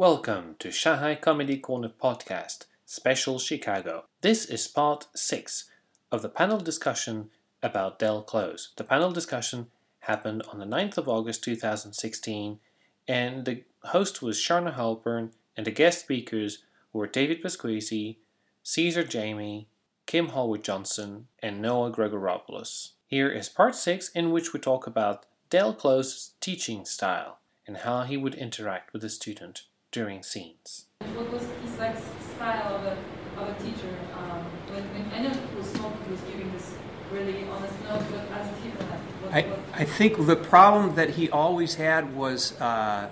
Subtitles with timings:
[0.00, 4.06] Welcome to Shanghai Comedy Corner Podcast, Special Chicago.
[4.22, 5.68] This is part 6
[6.10, 7.28] of the panel discussion
[7.62, 8.70] about Del Close.
[8.76, 9.66] The panel discussion
[9.98, 12.60] happened on the 9th of August 2016,
[13.06, 16.62] and the host was Charna Halpern, and the guest speakers
[16.94, 18.16] were David Pasquesi,
[18.62, 19.68] Cesar Jaime,
[20.06, 22.92] Kim Hallwood Johnson, and Noah Gregoropoulos.
[23.06, 28.04] Here is part 6 in which we talk about Del Close's teaching style and how
[28.04, 30.86] he would interact with a student during scenes.
[31.14, 31.96] What was his like
[32.36, 32.96] style of a,
[33.40, 33.94] of a teacher?
[34.14, 36.74] Um, when, when I know he was smoking, was giving this
[37.12, 41.10] really honest note, but as a teacher, what, I, what, I think the problem that
[41.10, 43.10] he always had was uh,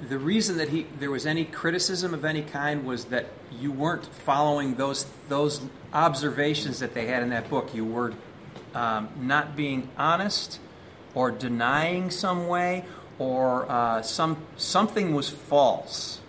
[0.00, 4.06] the reason that he there was any criticism of any kind was that you weren't
[4.06, 7.74] following those those observations that they had in that book.
[7.74, 8.12] You were
[8.74, 10.60] um, not being honest
[11.14, 12.84] or denying some way
[13.18, 16.20] or uh, some something was false.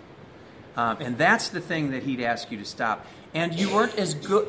[0.76, 3.04] Um, and that's the thing that he'd ask you to stop.
[3.34, 4.48] And you weren't as good,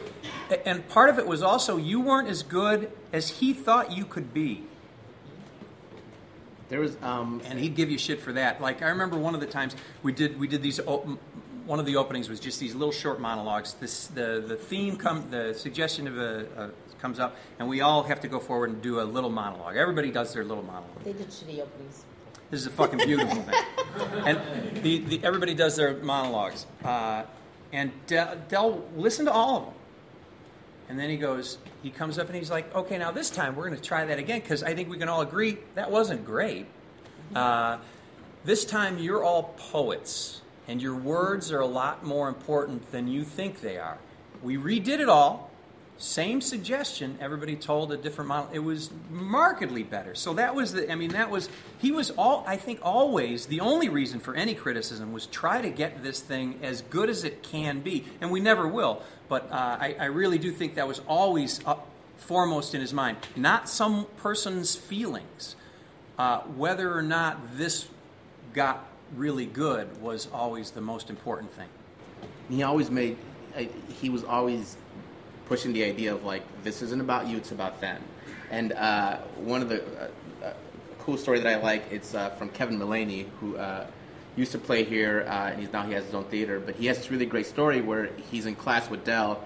[0.66, 4.34] and part of it was also you weren't as good as he thought you could
[4.34, 4.64] be.
[6.70, 8.62] There was um, and he'd give you shit for that.
[8.62, 10.80] Like I remember one of the times we did we did these.
[10.80, 11.08] Op-
[11.66, 13.74] one of the openings was just these little short monologues.
[13.74, 18.04] This the the theme come the suggestion of a, a comes up, and we all
[18.04, 19.78] have to go forward and do a little monologue.
[19.78, 21.04] Everybody does their little monologue.
[21.04, 22.06] They did shitty openings.
[22.50, 23.64] This is a fucking beautiful thing.
[24.26, 26.66] And the, the, everybody does their monologues.
[26.84, 27.24] Uh,
[27.72, 29.74] and Del, Del listened to all of them.
[30.90, 33.68] And then he goes, he comes up and he's like, okay, now this time we're
[33.68, 36.66] going to try that again because I think we can all agree that wasn't great.
[37.36, 37.78] Uh,
[38.44, 43.24] this time you're all poets and your words are a lot more important than you
[43.24, 44.00] think they are.
[44.42, 45.49] We redid it all.
[46.00, 48.50] Same suggestion, everybody told a different model.
[48.54, 50.16] It was markedly better.
[50.16, 53.60] So that was the, I mean, that was, he was all, I think always, the
[53.60, 57.44] only reason for any criticism was try to get this thing as good as it
[57.44, 58.06] can be.
[58.22, 59.02] And we never will.
[59.28, 61.60] But uh, I, I really do think that was always
[62.16, 63.18] foremost in his mind.
[63.36, 65.58] Not some person's feelings.
[66.18, 67.90] Uh, whether or not this
[68.54, 68.86] got
[69.18, 71.68] really good was always the most important thing.
[72.50, 73.18] he always made.
[74.00, 74.78] He was always
[75.50, 78.02] pushing the idea of like this isn't about you, it's about them.
[78.52, 80.10] And uh, one of the uh,
[80.46, 80.54] uh,
[81.00, 83.58] cool story that I like it's uh, from Kevin Mullaney who.
[83.58, 83.88] Uh,
[84.36, 86.62] used to play here, and he's now he has his own theater.
[86.62, 89.44] But he has this really great story where he's in class with Del.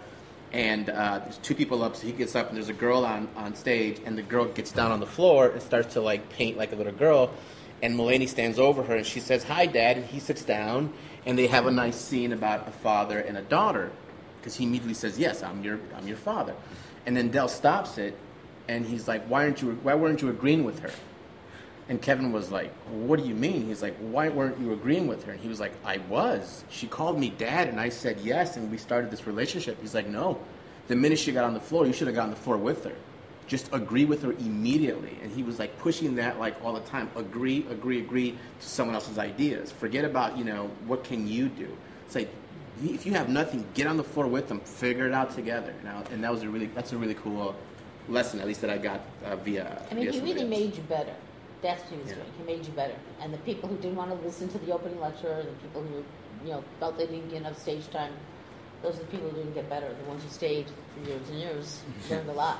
[0.51, 1.95] and there's two people up.
[1.95, 4.71] So he gets up, and there's a girl on, on stage, and the girl gets
[4.71, 7.31] down on the floor and starts to like paint like a little girl.
[7.81, 10.93] And Mullaney stands over her, and she says, "Hi, Dad." And he sits down,
[11.25, 13.89] and they have a nice scene about a father and a daughter,
[14.43, 16.53] because he immediately says, "Yes, I'm your I'm your father."
[17.05, 18.17] And then Del stops it,
[18.67, 19.79] and he's like, "Why aren't you?
[19.83, 20.91] Why weren't you agreeing with her?"
[21.89, 23.65] And Kevin was like, What do you mean?
[23.65, 25.33] He's like, Why weren't you agreeing with her?
[25.33, 26.63] And he was like, I was.
[26.69, 29.79] She called me dad, and I said yes, and we started this relationship.
[29.81, 30.39] He's like, No.
[30.87, 32.83] The minute she got on the floor, you should have got on the floor with
[32.83, 32.95] her.
[33.47, 35.17] Just agree with her immediately.
[35.21, 37.09] And he was like pushing that like all the time.
[37.15, 39.71] Agree, agree, agree to someone else's ideas.
[39.71, 41.69] Forget about, you know, what can you do?
[42.05, 42.29] It's like,
[42.91, 45.73] if you have nothing, get on the floor with them, figure it out together.
[45.83, 47.55] Now, and that was a really, that's a really cool
[48.09, 49.81] lesson, at least that I got uh, via.
[49.89, 50.49] I mean, via he really else.
[50.49, 51.13] made you better.
[51.61, 52.15] That's what he was Yeah.
[52.15, 52.27] doing.
[52.39, 52.95] He made you better.
[53.21, 56.03] And the people who didn't want to listen to the opening lecture, the people who,
[56.45, 58.11] you know, felt they didn't get enough stage time,
[58.81, 59.87] those are the people who didn't get better.
[59.87, 62.57] The ones who stayed for years and years learned a lot.